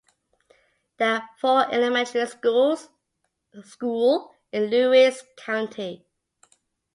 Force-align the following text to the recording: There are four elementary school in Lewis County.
There 0.97 1.13
are 1.17 1.29
four 1.39 1.71
elementary 1.71 2.25
school 2.25 2.79
in 3.53 4.63
Lewis 4.71 5.21
County. 5.37 6.07